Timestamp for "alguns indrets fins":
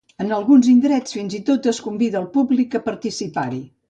0.35-1.35